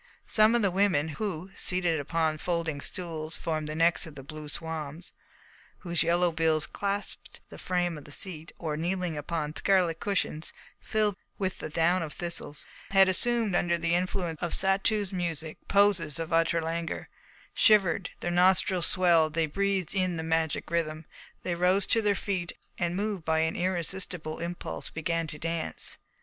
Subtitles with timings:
[0.25, 4.49] Some of the women, who, seated upon folding stools formed of the necks of blue
[4.49, 5.13] swans,
[5.81, 11.15] whose yellow bills clasped the frame of the seat, or kneeling upon scarlet cushions filled
[11.37, 16.33] with the down of thistles, had assumed under the influence of Satou's music poses of
[16.33, 17.07] utter languor,
[17.53, 21.05] shivered; their nostrils swelled; they breathed in the magic rhythm;
[21.43, 25.99] they rose to their feet, and, moved by an irresistible impulse, began to dance.